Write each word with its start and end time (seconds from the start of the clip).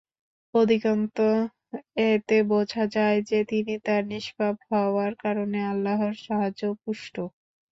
অধিকন্তু 0.53 1.25
এতে 2.07 2.37
বোঝা 2.51 2.83
যায় 2.95 3.19
যে, 3.29 3.39
তিনি 3.51 3.73
তার 3.85 4.03
নিষ্পাপ 4.11 4.55
হওয়ার 4.69 5.13
কারণে 5.23 5.59
আল্লাহর 5.71 6.13
সাহায্যপুষ্ট। 6.25 7.15